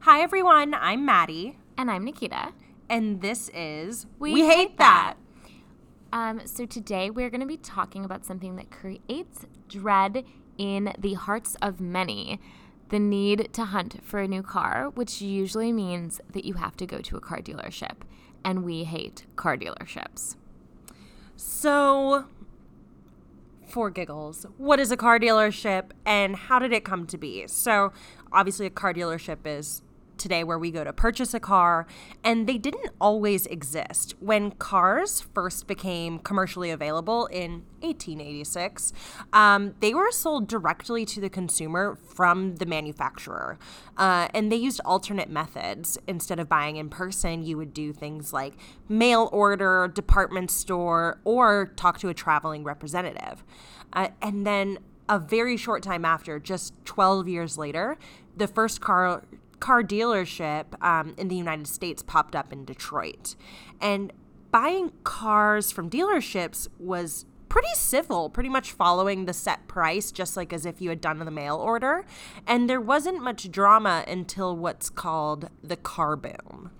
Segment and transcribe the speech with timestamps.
[0.00, 0.74] Hi, everyone.
[0.74, 2.52] I'm Maddie, And I'm Nikita.
[2.88, 5.14] and this is We Hate That.
[6.12, 10.24] Um, so today we're going to be talking about something that creates dread
[10.58, 12.40] in the hearts of many
[12.88, 16.86] the need to hunt for a new car, which usually means that you have to
[16.86, 17.98] go to a car dealership.
[18.44, 20.34] And we hate car dealerships.
[21.36, 22.24] So,
[23.68, 27.46] for giggles, what is a car dealership and how did it come to be?
[27.46, 27.92] So,
[28.32, 29.82] obviously, a car dealership is
[30.20, 31.86] today where we go to purchase a car,
[32.22, 34.14] and they didn't always exist.
[34.20, 38.92] When cars first became commercially available in 1886,
[39.32, 43.58] um, they were sold directly to the consumer from the manufacturer.
[43.96, 45.98] Uh, and they used alternate methods.
[46.06, 48.54] Instead of buying in person, you would do things like
[48.88, 53.42] mail order, department store, or talk to a traveling representative.
[53.92, 54.78] Uh, and then
[55.08, 57.98] a very short time after, just 12 years later,
[58.36, 59.24] the first car
[59.60, 63.36] car dealership um, in the United States popped up in Detroit.
[63.80, 64.12] And
[64.50, 70.52] buying cars from dealerships was pretty civil, pretty much following the set price, just like
[70.52, 72.06] as if you had done the mail order.
[72.46, 76.70] And there wasn't much drama until what's called the car boom.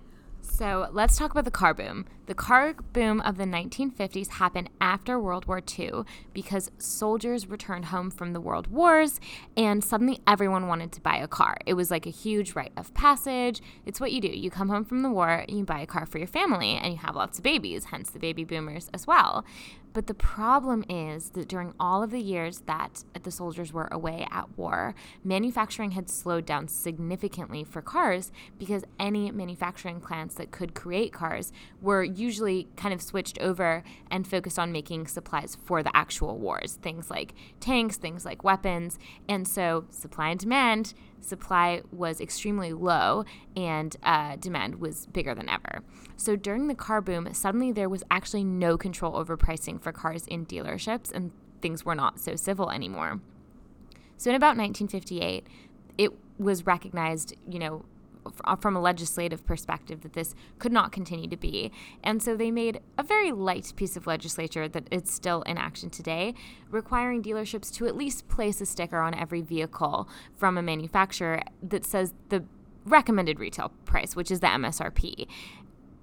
[0.53, 2.05] So let's talk about the car boom.
[2.27, 8.11] The car boom of the 1950s happened after World War II because soldiers returned home
[8.11, 9.19] from the world wars
[9.55, 11.57] and suddenly everyone wanted to buy a car.
[11.65, 13.61] It was like a huge rite of passage.
[13.85, 14.27] It's what you do.
[14.27, 16.99] You come home from the war, you buy a car for your family, and you
[16.99, 19.45] have lots of babies, hence the baby boomers as well.
[19.93, 24.25] But the problem is that during all of the years that the soldiers were away
[24.31, 30.73] at war, manufacturing had slowed down significantly for cars because any manufacturing plants that could
[30.73, 35.95] create cars were usually kind of switched over and focused on making supplies for the
[35.95, 38.97] actual wars, things like tanks, things like weapons.
[39.27, 45.49] And so supply and demand supply was extremely low and uh, demand was bigger than
[45.49, 45.83] ever.
[46.17, 50.27] So during the car boom, suddenly there was actually no control over pricing for cars
[50.27, 53.21] in dealerships and things were not so civil anymore.
[54.17, 55.47] So in about 1958,
[55.97, 57.85] it was recognized, you know,
[58.59, 61.71] from a legislative perspective that this could not continue to be.
[62.03, 65.89] And so they made a very light piece of legislature that it's still in action
[65.89, 66.33] today,
[66.69, 71.85] requiring dealerships to at least place a sticker on every vehicle from a manufacturer that
[71.85, 72.43] says the
[72.85, 75.27] recommended retail price, which is the MSRP.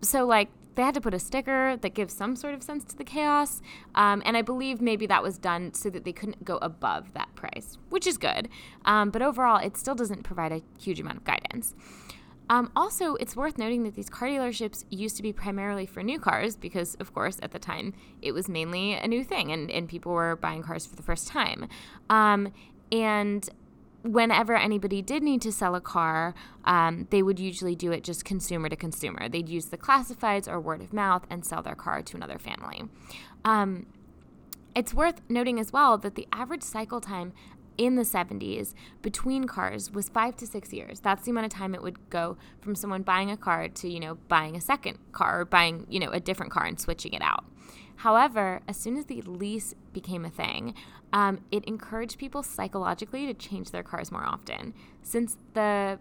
[0.01, 0.49] So, like,
[0.79, 3.61] they had to put a sticker that gives some sort of sense to the chaos.
[3.97, 7.35] Um, and I believe maybe that was done so that they couldn't go above that
[7.35, 8.49] price, which is good.
[8.85, 11.75] Um, but overall, it still doesn't provide a huge amount of guidance.
[12.51, 16.19] Um, also, it's worth noting that these car dealerships used to be primarily for new
[16.19, 17.93] cars because, of course, at the time
[18.23, 21.29] it was mainly a new thing and, and people were buying cars for the first
[21.29, 21.69] time.
[22.09, 22.53] Um,
[22.91, 23.49] and
[24.03, 28.25] whenever anybody did need to sell a car, um, they would usually do it just
[28.25, 29.29] consumer to consumer.
[29.29, 32.85] They'd use the classifieds or word of mouth and sell their car to another family.
[33.45, 33.87] Um,
[34.75, 37.33] it's worth noting as well that the average cycle time
[37.79, 41.01] in the 70s between cars was five to six years.
[41.01, 44.01] That's the amount of time it would go from someone buying a car to, you
[44.01, 47.23] know, buying a second car or buying, you know, a different car and switching it
[47.23, 47.45] out.
[47.97, 50.75] However, as soon as the lease became a thing,
[51.13, 54.75] um, it encouraged people psychologically to change their cars more often.
[55.03, 55.99] Since the,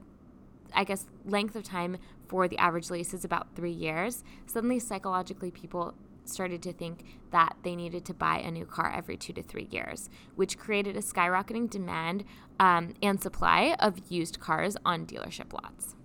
[0.73, 5.49] I guess, length of time for the average lease is about three years, suddenly psychologically
[5.49, 5.95] people
[6.29, 9.67] started to think that they needed to buy a new car every two to three
[9.71, 12.23] years, which created a skyrocketing demand
[12.59, 15.95] um, and supply of used cars on dealership lots.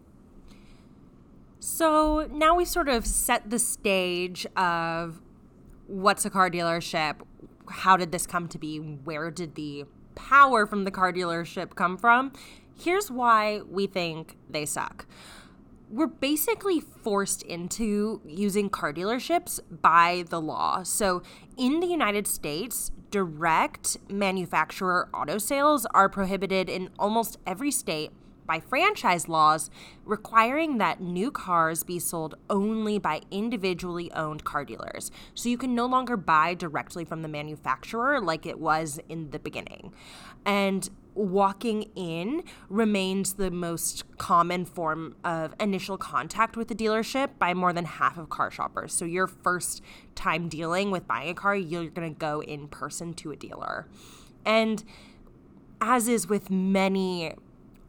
[1.61, 5.21] So now we sort of set the stage of
[5.87, 7.17] what's a car dealership?
[7.69, 8.79] How did this come to be?
[8.79, 9.85] Where did the
[10.15, 12.33] power from the car dealership come from?
[12.77, 15.07] Here's why we think they suck.
[15.93, 20.85] We're basically forced into using car dealerships by the law.
[20.85, 21.23] So,
[21.59, 28.11] in the United States, direct manufacturer auto sales are prohibited in almost every state
[28.47, 29.69] by franchise laws
[30.07, 35.11] requiring that new cars be sold only by individually owned car dealers.
[35.35, 39.39] So you can no longer buy directly from the manufacturer like it was in the
[39.39, 39.93] beginning.
[40.47, 47.55] And walking in remains the most common form of initial contact with the dealership by
[47.55, 48.93] more than half of car shoppers.
[48.95, 49.83] So your first
[50.15, 53.87] time dealing with buying a car, you're going to go in person to a dealer.
[54.45, 54.83] And
[55.81, 57.35] as is with many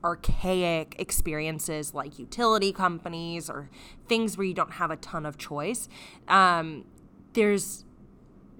[0.03, 3.69] archaic experiences like utility companies or
[4.09, 5.87] things where you don't have a ton of choice,
[6.27, 6.85] um,
[7.33, 7.85] there's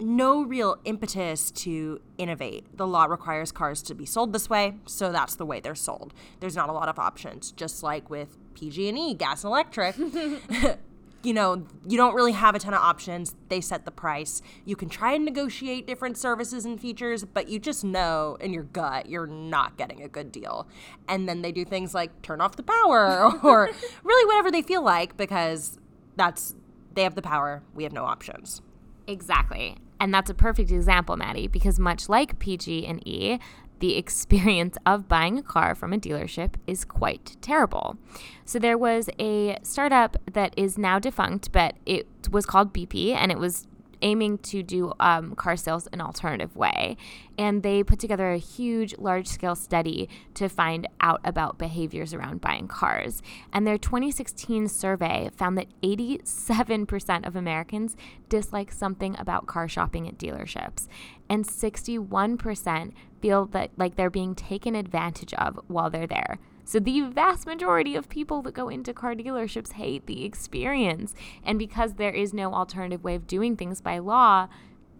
[0.03, 2.65] no real impetus to innovate.
[2.77, 6.13] The law requires cars to be sold this way, so that's the way they're sold.
[6.39, 9.95] There's not a lot of options, just like with PG&E, gas and electric.
[11.23, 13.33] you know, you don't really have a ton of options.
[13.47, 14.41] They set the price.
[14.65, 18.63] You can try and negotiate different services and features, but you just know in your
[18.63, 20.67] gut you're not getting a good deal.
[21.07, 23.69] And then they do things like turn off the power or
[24.03, 25.79] really whatever they feel like because
[26.17, 26.55] that's
[26.93, 28.61] they have the power, we have no options.
[29.07, 29.77] Exactly.
[29.99, 33.39] And that's a perfect example, Maddie, because much like PG and E,
[33.79, 37.97] the experience of buying a car from a dealership is quite terrible.
[38.45, 43.31] So there was a startup that is now defunct, but it was called Beepi and
[43.31, 43.67] it was
[44.03, 46.97] aiming to do um, car sales an alternative way.
[47.37, 52.41] And they put together a huge, large scale study to find out about behaviors around
[52.41, 53.23] buying cars.
[53.51, 57.95] And their 2016 survey found that 87% of Americans
[58.29, 60.87] dislike something about car shopping at dealerships,
[61.29, 66.37] and 61% feel that like they're being taken advantage of while they're there.
[66.65, 71.13] So, the vast majority of people that go into car dealerships hate the experience.
[71.43, 74.47] And because there is no alternative way of doing things by law,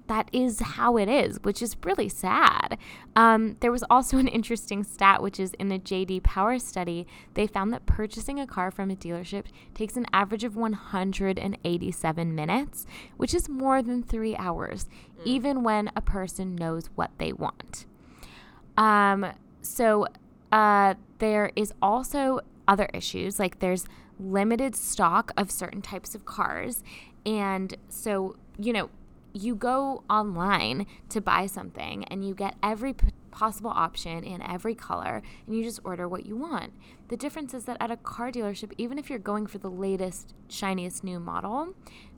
[0.08, 2.78] that is how it is, which is really sad.
[3.16, 7.48] Um, there was also an interesting stat, which is in the JD Power study, they
[7.48, 12.86] found that purchasing a car from a dealership takes an average of 187 minutes,
[13.18, 14.88] which is more than three hours,
[15.18, 15.26] mm.
[15.26, 17.86] even when a person knows what they want.
[18.78, 19.28] Um,
[19.62, 20.08] so
[20.54, 23.86] uh, there is also other issues, like there's
[24.20, 26.84] limited stock of certain types of cars.
[27.26, 28.92] And so, you know,
[29.34, 34.76] you go online to buy something and you get every p- possible option in every
[34.76, 36.72] color and you just order what you want.
[37.08, 40.36] The difference is that at a car dealership, even if you're going for the latest,
[40.50, 41.74] shiniest new model,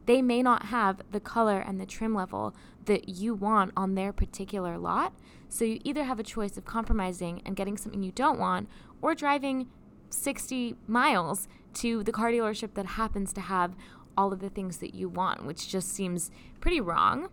[0.06, 2.56] they may not have the color and the trim level
[2.86, 5.13] that you want on their particular lot.
[5.50, 8.69] So you either have a choice of compromising and getting something you don't want
[9.02, 9.68] or driving
[10.10, 13.75] 60 miles to the car dealership that happens to have
[14.18, 17.30] all of the things that you want, which just seems pretty wrong.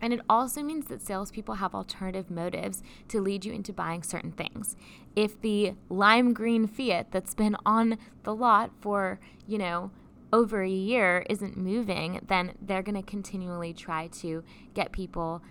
[0.00, 4.32] And it also means that salespeople have alternative motives to lead you into buying certain
[4.32, 4.74] things.
[5.14, 9.92] If the lime green Fiat that's been on the lot for, you know,
[10.32, 14.42] over a year isn't moving, then they're going to continually try to
[14.74, 15.42] get people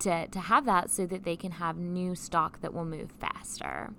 [0.00, 3.94] to, to have that so that they can have new stock that will move faster.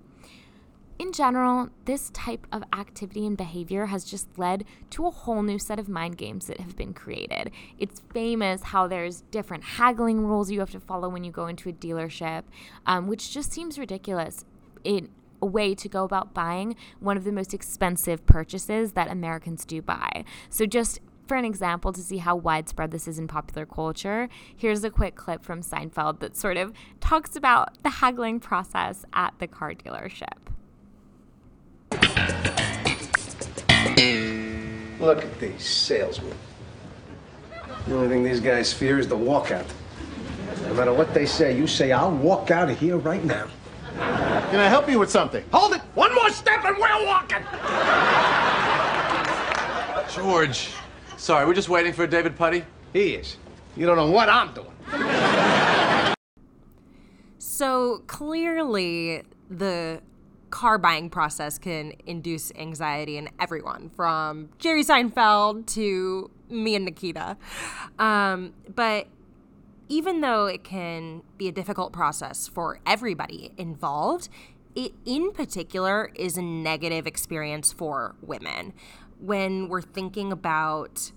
[0.98, 5.58] In general, this type of activity and behavior has just led to a whole new
[5.58, 7.52] set of mind games that have been created.
[7.78, 11.68] It's famous how there's different haggling rules you have to follow when you go into
[11.68, 12.42] a dealership,
[12.84, 14.44] um, which just seems ridiculous
[14.82, 15.08] in
[15.46, 20.24] way to go about buying one of the most expensive purchases that Americans do buy.
[20.50, 24.82] So, just for an example to see how widespread this is in popular culture, here's
[24.82, 29.46] a quick clip from Seinfeld that sort of talks about the haggling process at the
[29.46, 30.38] car dealership.
[35.00, 36.34] Look at these salesmen.
[37.86, 39.66] The only thing these guys fear is the walkout.
[40.62, 43.48] No matter what they say, you say, I'll walk out of here right now.
[43.98, 45.44] Can I help you with something?
[45.52, 45.80] Hold it!
[45.94, 47.42] One more step and we're walking!
[50.14, 50.70] George,
[51.16, 52.64] sorry, we're just waiting for David Puddy.
[52.92, 53.36] He is.
[53.76, 56.14] You don't know what I'm doing.
[57.38, 60.00] So clearly, the
[60.50, 67.36] car buying process can induce anxiety in everyone, from Jerry Seinfeld to me and Nikita.
[67.98, 69.08] Um, but
[69.88, 74.28] even though it can be a difficult process for everybody involved,
[74.74, 78.72] it in particular is a negative experience for women.
[79.18, 81.12] When we're thinking about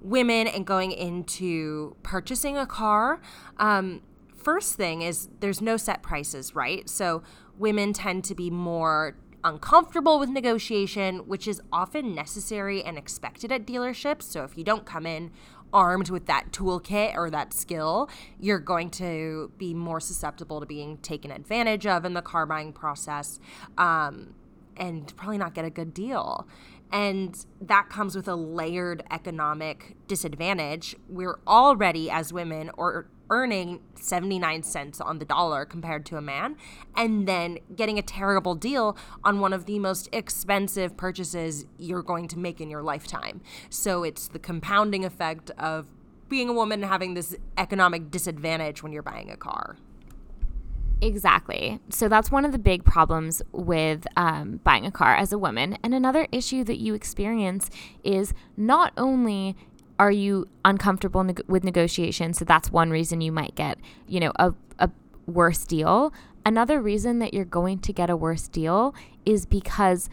[0.00, 3.20] women and going into purchasing a car,
[3.58, 4.02] um,
[4.36, 6.88] first thing is there's no set prices, right?
[6.88, 7.22] So
[7.56, 13.66] women tend to be more uncomfortable with negotiation, which is often necessary and expected at
[13.66, 14.22] dealerships.
[14.22, 15.30] So if you don't come in
[15.72, 18.08] armed with that toolkit or that skill,
[18.40, 22.72] you're going to be more susceptible to being taken advantage of in the car buying
[22.72, 23.38] process
[23.76, 24.34] um,
[24.76, 26.46] and probably not get a good deal.
[26.90, 30.96] And that comes with a layered economic disadvantage.
[31.08, 36.56] We're already, as women, or earning 79 cents on the dollar compared to a man,
[36.96, 42.28] and then getting a terrible deal on one of the most expensive purchases you're going
[42.28, 43.40] to make in your lifetime.
[43.70, 45.88] So it's the compounding effect of
[46.28, 49.76] being a woman having this economic disadvantage when you're buying a car.
[51.00, 51.78] Exactly.
[51.90, 55.78] So that's one of the big problems with um, buying a car as a woman.
[55.82, 57.70] And another issue that you experience
[58.02, 59.56] is not only
[59.98, 62.38] are you uncomfortable with negotiations?
[62.38, 64.90] So that's one reason you might get, you know, a, a
[65.26, 66.12] worse deal.
[66.46, 68.94] Another reason that you're going to get a worse deal
[69.26, 70.08] is because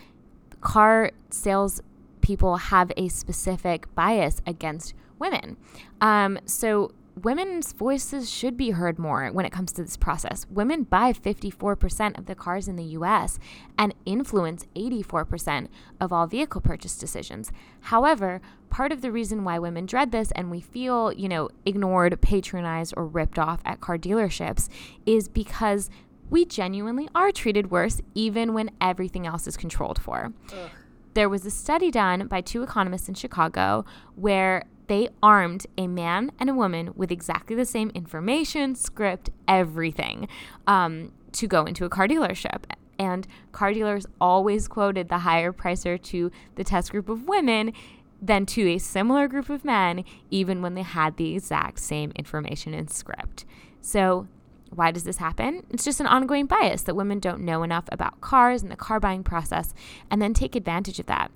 [0.62, 1.82] car sales
[2.22, 5.58] people have a specific bias against women.
[6.02, 6.92] Um, so
[7.22, 10.46] women's voices should be heard more when it comes to this process.
[10.50, 13.40] Women buy 54% of the cars in the US
[13.78, 15.68] and influence 84%
[16.00, 17.52] of all vehicle purchase decisions.
[17.82, 22.20] However, part of the reason why women dread this and we feel, you know, ignored,
[22.22, 24.68] patronized, or ripped off at car dealerships
[25.06, 25.90] is because
[26.30, 30.34] we genuinely are treated worse even when everything else is controlled for.
[30.52, 30.70] Ugh.
[31.14, 36.32] There was a study done by two economists in Chicago where they armed a man
[36.40, 40.28] and a woman with exactly the same information, script, everything
[40.68, 42.64] um, to go into a car dealership.
[42.98, 47.74] And car dealers always quoted the higher pricer to the test group of women
[48.22, 52.74] than to a similar group of men, even when they had the exact same information
[52.74, 53.46] and script.
[53.82, 54.28] So,
[54.72, 55.64] why does this happen?
[55.70, 59.00] It's just an ongoing bias that women don't know enough about cars and the car
[59.00, 59.74] buying process
[60.10, 61.32] and then take advantage of that.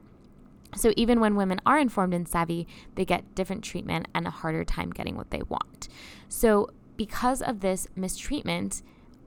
[0.76, 4.64] So even when women are informed and savvy, they get different treatment and a harder
[4.64, 5.90] time getting what they want.
[6.28, 8.82] So because of this mistreatment,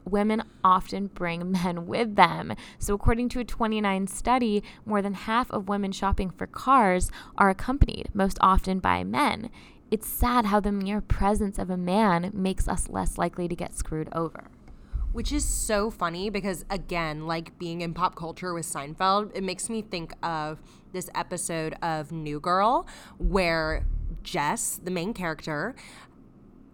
[0.05, 2.55] women often bring men with them.
[2.79, 7.51] So, according to a 29 study, more than half of women shopping for cars are
[7.51, 9.51] accompanied, most often by men.
[9.91, 13.75] It's sad how the mere presence of a man makes us less likely to get
[13.75, 14.49] screwed over.
[15.13, 19.69] Which is so funny because, again, like being in pop culture with Seinfeld, it makes
[19.69, 22.87] me think of this episode of New Girl
[23.19, 23.85] where
[24.23, 25.75] Jess, the main character,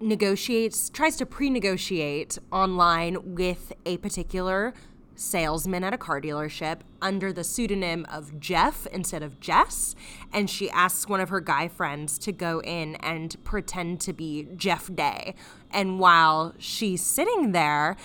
[0.00, 4.74] negotiates, tries to pre negotiate online with a particular
[5.18, 9.94] salesman at a car dealership under the pseudonym of Jeff instead of Jess.
[10.32, 14.48] And she asks one of her guy friends to go in and pretend to be
[14.56, 15.34] Jeff Day.
[15.72, 17.96] And while she's sitting there,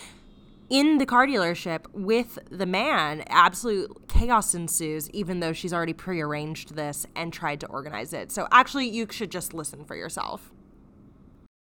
[0.74, 6.76] in the car dealership with the man, absolute chaos ensues, even though she's already prearranged
[6.76, 8.32] this and tried to organize it.
[8.32, 10.53] So actually, you should just listen for yourself.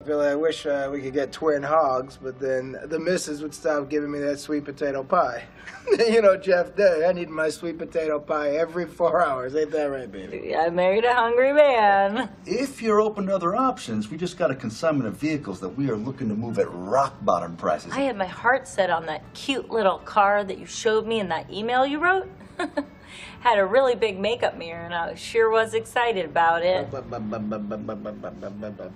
[0.08, 3.90] Billy, I wish uh, we could get twin hogs, but then the missus would stop
[3.90, 5.44] giving me that sweet potato pie.
[5.98, 9.54] you know, Jeff Day, I need my sweet potato pie every four hours.
[9.54, 10.56] Ain't that right, baby?
[10.56, 12.30] I married a hungry man.
[12.46, 15.90] If you're open to other options, we just got a consignment of vehicles that we
[15.90, 17.92] are looking to move at rock bottom prices.
[17.92, 21.28] I had my heart set on that cute little car that you showed me in
[21.28, 22.30] that email you wrote.
[23.40, 26.90] had a really big makeup mirror, and I sure was excited about it.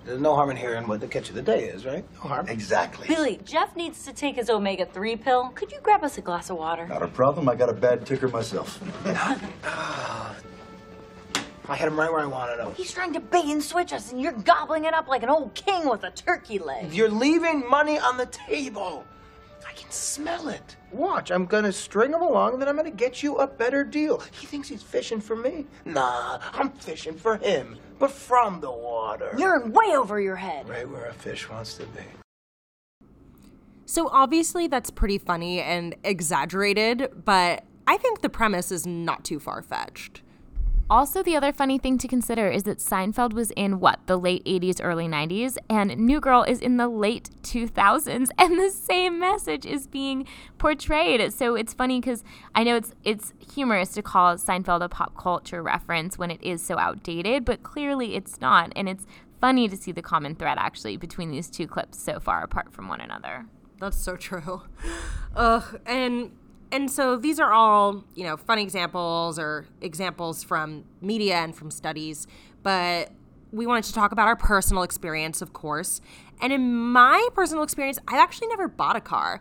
[0.05, 2.05] There's no harm in hearing what the catch of the day is, right?
[2.15, 2.49] No harm.
[2.49, 3.07] Exactly.
[3.09, 5.51] Billy, Jeff needs to take his omega 3 pill.
[5.55, 6.87] Could you grab us a glass of water?
[6.87, 7.49] Not a problem.
[7.49, 8.81] I got a bad ticker myself.
[11.69, 12.75] I hit him right where I wanted him.
[12.75, 15.55] He's trying to bait and switch us, and you're gobbling it up like an old
[15.55, 16.93] king with a turkey leg.
[16.93, 19.05] You're leaving money on the table.
[19.73, 20.77] I can smell it.
[20.91, 24.23] Watch, I'm gonna string him along, and then I'm gonna get you a better deal.
[24.33, 25.67] He thinks he's fishing for me.
[25.87, 29.35] Nah, I'm fishing for him, but from the water.
[29.39, 30.69] You're way over your head.
[30.69, 32.03] Right where a fish wants to be.
[33.87, 39.41] So obviously that's pretty funny and exaggerated, but I think the premise is not too
[39.41, 40.21] far fetched.
[40.93, 44.45] Also, the other funny thing to consider is that Seinfeld was in what, the late
[44.45, 49.65] 80s, early 90s, and New Girl is in the late 2000s, and the same message
[49.65, 50.27] is being
[50.59, 51.33] portrayed.
[51.33, 52.23] So it's funny because
[52.55, 56.61] I know it's it's humorous to call Seinfeld a pop culture reference when it is
[56.61, 58.71] so outdated, but clearly it's not.
[58.77, 59.07] And it's
[59.41, 62.89] funny to see the common thread actually between these two clips so far apart from
[62.89, 63.47] one another.
[63.81, 64.61] That's so true.
[65.35, 66.33] Ugh, and
[66.73, 71.71] and so these are all, you know, fun examples or examples from media and from
[71.71, 72.27] studies,
[72.63, 73.11] but
[73.53, 76.01] we wanted to talk about our personal experience, of course.
[76.41, 79.41] And in my personal experience, I've actually never bought a car.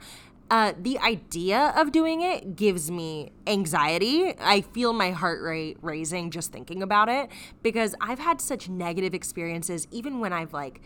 [0.51, 4.33] Uh, the idea of doing it gives me anxiety.
[4.37, 7.29] I feel my heart rate raising just thinking about it
[7.63, 10.81] because I've had such negative experiences, even when I've like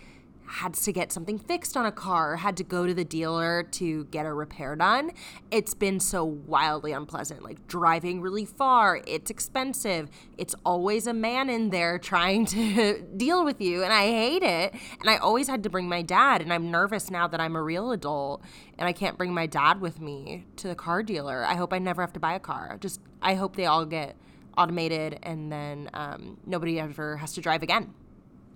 [0.48, 4.06] had to get something fixed on a car, had to go to the dealer to
[4.06, 5.12] get a repair done.
[5.52, 7.44] It's been so wildly unpleasant.
[7.44, 10.10] Like driving really far, it's expensive.
[10.38, 14.74] It's always a man in there trying to deal with you, and I hate it.
[15.00, 17.64] And I always had to bring my dad, and I'm nervous now that I'm a
[17.64, 18.44] real adult
[18.78, 21.46] and I can't bring my dad with me to the car dealer.
[21.46, 22.78] I hope I never have to buy a car.
[22.80, 24.16] Just I hope they all get
[24.58, 27.94] automated and then um, nobody ever has to drive again.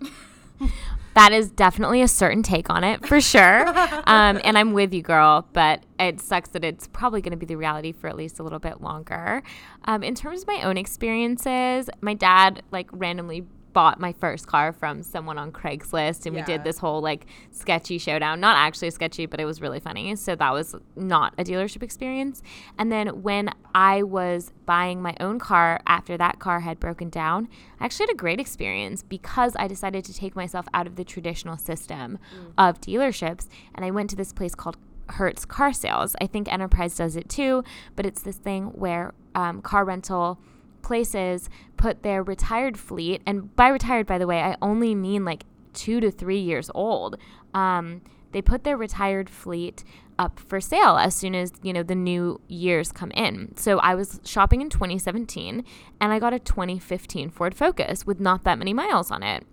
[1.20, 3.68] that is definitely a certain take on it for sure.
[4.08, 7.46] um, and I'm with you, girl, but it sucks that it's probably going to be
[7.46, 9.44] the reality for at least a little bit longer.
[9.84, 14.74] Um, in terms of my own experiences, my dad like randomly bought my first car
[14.74, 18.40] from someone on Craigslist and we did this whole like sketchy showdown.
[18.40, 20.16] Not actually sketchy, but it was really funny.
[20.16, 22.42] So that was not a dealership experience.
[22.78, 27.48] And then when I was buying my own car after that car had broken down,
[27.80, 31.04] I actually had a great experience because I decided to take myself out of the
[31.04, 32.18] traditional system
[32.58, 34.78] of dealerships and I went to this place called
[35.10, 36.16] Hertz Car Sales.
[36.22, 37.64] I think Enterprise does it too,
[37.96, 40.40] but it's this thing where um, car rental
[40.82, 45.44] places put their retired fleet, and by retired, by the way, I only mean like
[45.74, 47.18] two to three years old.
[47.54, 49.84] Um, they put their retired fleet
[50.18, 53.56] up for sale as soon as you know the new years come in.
[53.56, 55.64] So I was shopping in 2017,
[56.02, 59.46] and I got a 2015 Ford Focus with not that many miles on it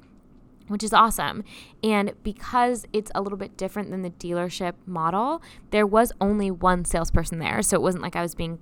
[0.68, 1.44] which is awesome.
[1.82, 6.84] And because it's a little bit different than the dealership model, there was only one
[6.84, 7.62] salesperson there.
[7.62, 8.58] So it wasn't like I was being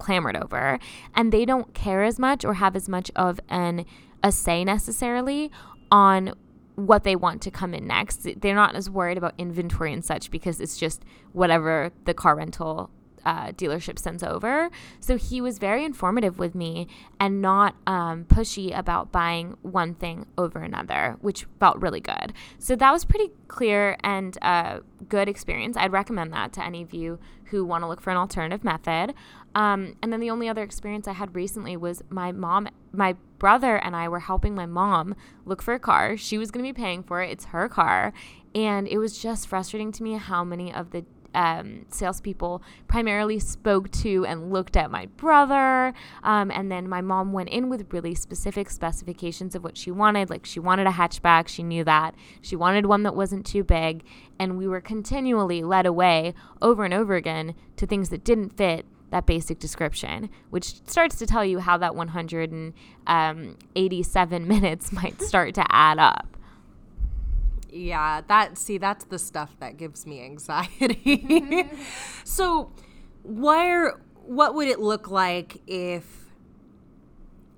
[0.00, 0.78] clamored over.
[1.14, 3.84] And they don't care as much or have as much of an
[4.22, 5.50] a say necessarily
[5.90, 6.34] on
[6.74, 8.26] what they want to come in next.
[8.40, 12.90] They're not as worried about inventory and such because it's just whatever the car rental
[13.24, 14.70] uh, dealership sends over.
[14.98, 16.88] So he was very informative with me
[17.18, 22.32] and not um, pushy about buying one thing over another, which felt really good.
[22.58, 25.76] So that was pretty clear and uh, good experience.
[25.76, 27.18] I'd recommend that to any of you
[27.50, 29.14] who want to look for an alternative method.
[29.54, 33.76] Um, and then the only other experience I had recently was my mom, my brother,
[33.76, 36.16] and I were helping my mom look for a car.
[36.16, 37.30] She was going to be paying for it.
[37.30, 38.12] It's her car.
[38.54, 43.90] And it was just frustrating to me how many of the um, salespeople primarily spoke
[43.90, 45.92] to and looked at my brother.
[46.22, 50.30] Um, and then my mom went in with really specific specifications of what she wanted.
[50.30, 52.14] Like she wanted a hatchback, she knew that.
[52.40, 54.04] She wanted one that wasn't too big.
[54.38, 58.86] And we were continually led away over and over again to things that didn't fit
[59.10, 65.64] that basic description, which starts to tell you how that 187 minutes might start to
[65.68, 66.36] add up.
[67.72, 71.68] Yeah, that see that's the stuff that gives me anxiety.
[72.24, 72.72] so,
[73.22, 76.32] where what would it look like if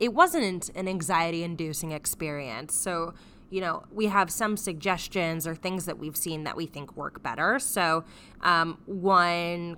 [0.00, 2.75] it wasn't an anxiety inducing experience?
[2.75, 3.14] So,
[3.51, 7.22] you know, we have some suggestions or things that we've seen that we think work
[7.22, 7.59] better.
[7.59, 8.05] So,
[8.42, 9.77] um, one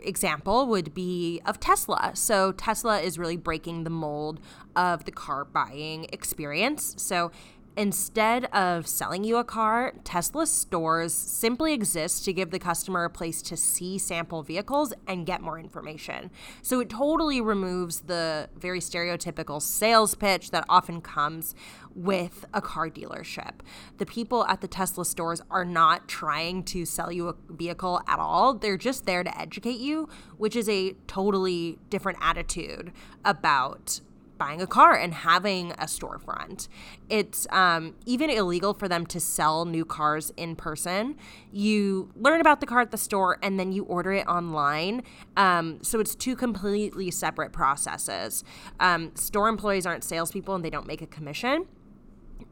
[0.00, 2.12] example would be of Tesla.
[2.14, 4.40] So Tesla is really breaking the mold
[4.76, 6.94] of the car buying experience.
[6.98, 7.30] So
[7.76, 13.10] instead of selling you a car, Tesla stores simply exist to give the customer a
[13.10, 16.30] place to see sample vehicles and get more information.
[16.62, 21.54] So it totally removes the very stereotypical sales pitch that often comes
[21.94, 23.60] with a car dealership.
[23.98, 28.18] The people at the Tesla stores are not trying to sell you a vehicle at
[28.18, 28.54] all.
[28.54, 32.92] They're just there to educate you, which is a totally different attitude
[33.24, 34.00] about
[34.38, 36.68] buying a car and having a storefront.
[37.08, 41.16] It's um, even illegal for them to sell new cars in person.
[41.52, 45.02] You learn about the car at the store and then you order it online.
[45.36, 48.44] Um, so it's two completely separate processes.
[48.80, 51.66] Um, store employees aren't salespeople and they don't make a commission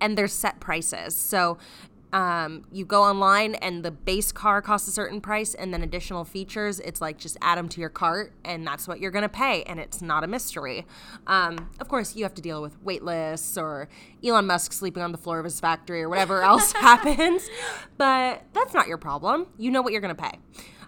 [0.00, 1.16] and there's set prices.
[1.16, 1.58] So
[2.16, 6.24] um, you go online and the base car costs a certain price, and then additional
[6.24, 9.64] features, it's like just add them to your cart, and that's what you're gonna pay,
[9.64, 10.86] and it's not a mystery.
[11.26, 13.90] Um, of course, you have to deal with wait lists or
[14.24, 17.50] Elon Musk sleeping on the floor of his factory or whatever else happens,
[17.98, 19.48] but that's not your problem.
[19.58, 20.38] You know what you're gonna pay.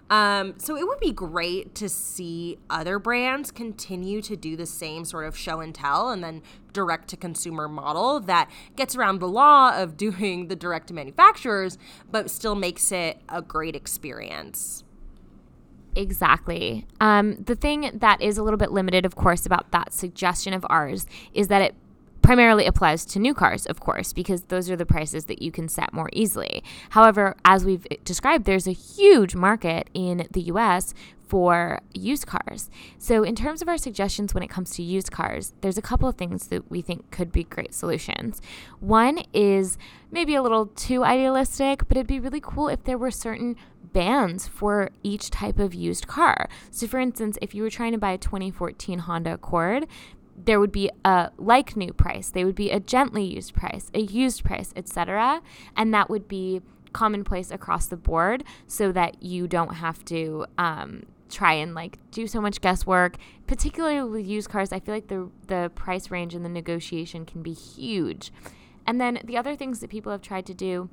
[0.09, 5.05] Um, so it would be great to see other brands continue to do the same
[5.05, 6.41] sort of show and tell and then
[6.73, 11.77] direct to consumer model that gets around the law of doing the direct to manufacturers,
[12.11, 14.83] but still makes it a great experience.
[15.95, 16.85] Exactly.
[17.01, 20.65] Um, the thing that is a little bit limited, of course, about that suggestion of
[20.69, 21.75] ours is that it
[22.29, 25.67] primarily applies to new cars, of course, because those are the prices that you can
[25.67, 26.63] set more easily.
[26.91, 30.93] However, as we've described, there's a huge market in the US
[31.27, 32.69] for used cars.
[32.99, 36.07] So, in terms of our suggestions when it comes to used cars, there's a couple
[36.07, 38.43] of things that we think could be great solutions.
[38.79, 39.79] One is
[40.11, 43.55] maybe a little too idealistic, but it'd be really cool if there were certain
[43.91, 46.47] bands for each type of used car.
[46.69, 49.87] So, for instance, if you were trying to buy a 2014 Honda Accord,
[50.45, 53.99] there would be a like new price, they would be a gently used price, a
[53.99, 55.41] used price, etc.
[55.75, 56.61] And that would be
[56.93, 62.27] commonplace across the board so that you don't have to um, try and like do
[62.27, 63.17] so much guesswork.
[63.47, 67.41] Particularly with used cars i feel like the the price range and the negotiation can
[67.41, 68.31] be huge.
[68.87, 70.89] And then the other things that people have tried to do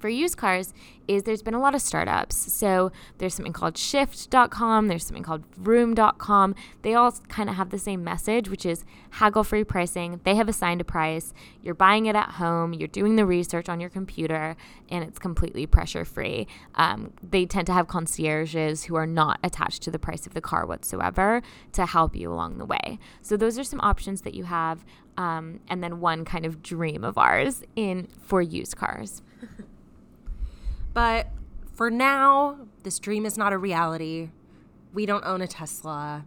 [0.00, 0.72] for used cars
[1.06, 2.52] is there's been a lot of startups.
[2.52, 6.54] So there's something called shift.com, there's something called Vroom.com.
[6.82, 10.20] They all kind of have the same message, which is haggle free pricing.
[10.24, 11.34] They have assigned a price.
[11.62, 14.56] You're buying it at home, you're doing the research on your computer,
[14.88, 16.46] and it's completely pressure free.
[16.76, 20.40] Um, they tend to have concierges who are not attached to the price of the
[20.40, 22.98] car whatsoever to help you along the way.
[23.20, 24.84] So those are some options that you have.
[25.16, 29.22] Um, and then one kind of dream of ours in for used cars.
[30.92, 31.28] But
[31.74, 34.30] for now, this dream is not a reality.
[34.92, 36.24] We don't own a Tesla.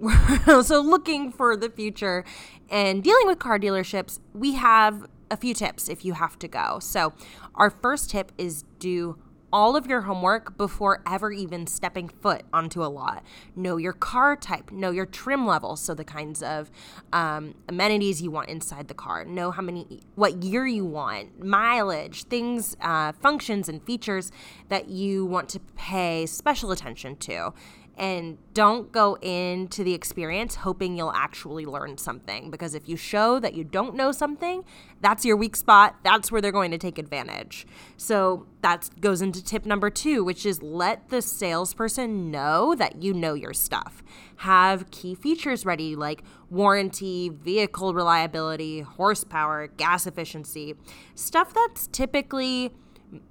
[0.62, 2.24] so, looking for the future
[2.70, 6.78] and dealing with car dealerships, we have a few tips if you have to go.
[6.80, 7.12] So,
[7.54, 9.18] our first tip is do
[9.52, 13.24] all of your homework before ever even stepping foot onto a lot.
[13.56, 16.70] Know your car type, know your trim level, so the kinds of
[17.12, 19.24] um, amenities you want inside the car.
[19.24, 24.30] Know how many, what year you want, mileage, things, uh, functions, and features
[24.68, 27.52] that you want to pay special attention to
[28.00, 33.38] and don't go into the experience hoping you'll actually learn something because if you show
[33.38, 34.64] that you don't know something
[35.02, 37.66] that's your weak spot that's where they're going to take advantage.
[37.98, 43.12] So that goes into tip number two which is let the salesperson know that you
[43.12, 44.02] know your stuff.
[44.36, 50.74] Have key features ready like warranty vehicle reliability horsepower gas efficiency.
[51.14, 52.72] Stuff that's typically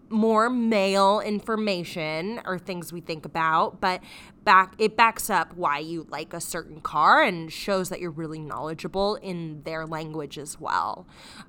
[0.09, 4.01] more male information or things we think about, but
[4.43, 8.39] back it backs up why you like a certain car and shows that you're really
[8.39, 11.05] knowledgeable in their language as well.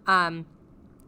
[0.06, 0.46] Um,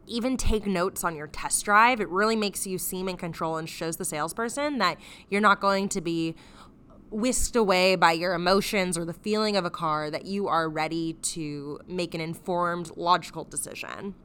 [0.05, 2.01] even take notes on your test drive.
[2.01, 4.97] It really makes you seem in control and shows the salesperson that
[5.29, 6.35] you're not going to be
[7.09, 11.13] whisked away by your emotions or the feeling of a car, that you are ready
[11.13, 14.15] to make an informed, logical decision.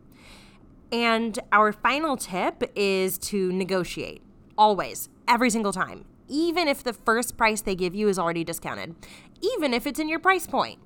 [0.90, 4.22] And our final tip is to negotiate
[4.56, 8.94] always, every single time, even if the first price they give you is already discounted,
[9.40, 10.78] even if it's in your price point,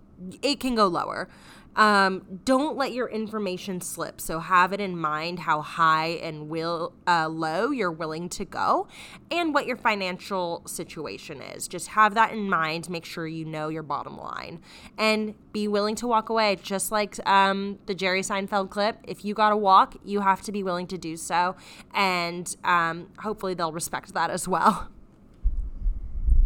[0.43, 1.29] it can go lower.
[1.77, 4.21] Um, don't let your information slip.
[4.21, 8.89] So have it in mind how high and will uh, low you're willing to go,
[9.31, 11.69] and what your financial situation is.
[11.69, 12.91] Just have that in mind.
[12.91, 14.61] Make sure you know your bottom line,
[14.99, 16.57] and be willing to walk away.
[16.63, 20.53] Just like um, the Jerry Seinfeld clip, if you got to walk, you have to
[20.53, 21.57] be willing to do so,
[21.95, 24.89] and um, hopefully they'll respect that as well.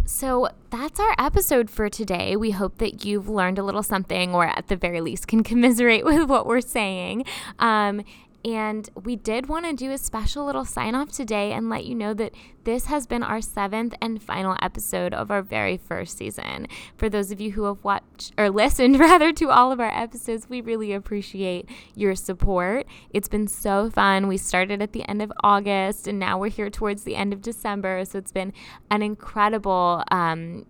[0.07, 2.37] So that's our episode for today.
[2.37, 6.05] We hope that you've learned a little something, or at the very least, can commiserate
[6.05, 7.25] with what we're saying.
[7.59, 8.03] Um,
[8.47, 11.97] and we did want to do a special little sign off today and let you
[11.97, 12.33] know that
[12.63, 16.69] this has been our seventh and final episode of our very first season.
[16.97, 20.49] For those of you who have watched or listened rather to all of our episodes,
[20.49, 22.87] we really appreciate your support.
[23.11, 24.29] It's been so fun.
[24.29, 27.43] We started at the end of August and now we're here towards the end of
[27.43, 28.05] December.
[28.05, 28.53] So it's been
[28.93, 30.67] an incredible um,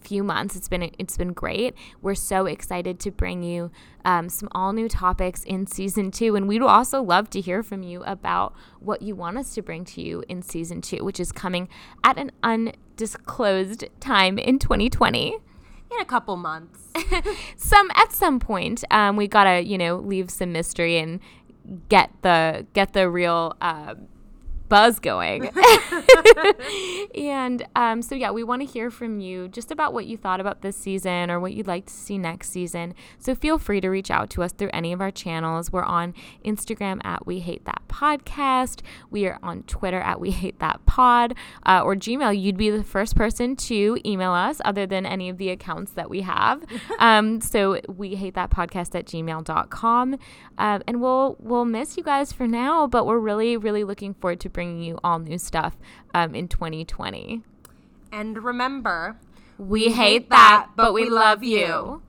[0.00, 0.56] few months.
[0.56, 1.74] It's been it's been great.
[2.02, 3.70] We're so excited to bring you
[4.04, 7.82] um, some all new topics in season two, and we'd also love to hear from
[7.82, 11.32] you about what you want us to bring to you in season two, which is
[11.32, 11.68] coming
[12.02, 15.34] at an undisclosed time in 2020
[15.92, 16.88] in a couple months.
[17.56, 21.20] some at some point, um, we gotta you know leave some mystery and
[21.88, 23.56] get the get the real.
[23.60, 23.94] Uh,
[24.70, 25.50] buzz going.
[27.14, 30.40] and um, so, yeah, we want to hear from you just about what you thought
[30.40, 32.94] about this season or what you'd like to see next season.
[33.18, 35.70] So, feel free to reach out to us through any of our channels.
[35.70, 38.80] We're on Instagram at We Hate That Podcast.
[39.10, 41.34] We are on Twitter at We Hate That Pod
[41.66, 42.40] uh, or Gmail.
[42.40, 46.08] You'd be the first person to email us other than any of the accounts that
[46.08, 46.64] we have.
[47.00, 50.16] um, so, We Hate That Podcast at gmail.com.
[50.56, 54.38] Uh, and we'll, we'll miss you guys for now, but we're really, really looking forward
[54.40, 55.76] to bringing you all new stuff
[56.14, 57.42] um, in 2020.
[58.12, 59.16] And remember,
[59.58, 62.02] we hate that, but we love you.